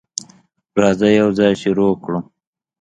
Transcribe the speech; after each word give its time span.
راځه، 0.81 1.07
یوځای 1.19 1.53
شروع 1.61 1.91
کړو. 2.03 2.19